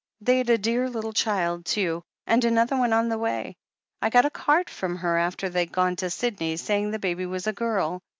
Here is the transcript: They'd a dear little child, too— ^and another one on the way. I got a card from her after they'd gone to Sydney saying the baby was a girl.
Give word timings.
They'd 0.19 0.49
a 0.49 0.57
dear 0.57 0.89
little 0.89 1.13
child, 1.13 1.63
too— 1.63 2.03
^and 2.27 2.43
another 2.43 2.75
one 2.75 2.91
on 2.91 3.07
the 3.09 3.19
way. 3.19 3.55
I 4.01 4.09
got 4.09 4.25
a 4.25 4.31
card 4.31 4.67
from 4.67 4.95
her 4.95 5.15
after 5.19 5.47
they'd 5.47 5.71
gone 5.71 5.95
to 5.97 6.09
Sydney 6.09 6.57
saying 6.57 6.89
the 6.89 6.97
baby 6.97 7.27
was 7.27 7.45
a 7.45 7.53
girl. 7.53 8.01